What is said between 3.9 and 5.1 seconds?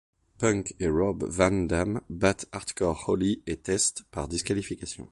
par disqualification.